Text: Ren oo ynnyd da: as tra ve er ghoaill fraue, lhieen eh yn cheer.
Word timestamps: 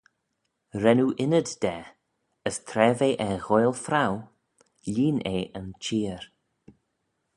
Ren 0.81 1.01
oo 1.03 1.15
ynnyd 1.23 1.49
da: 1.63 1.77
as 2.47 2.57
tra 2.67 2.87
ve 2.99 3.09
er 3.27 3.37
ghoaill 3.45 3.75
fraue, 3.85 4.21
lhieen 4.91 5.19
eh 5.35 5.45
yn 5.59 5.69
cheer. 5.83 6.23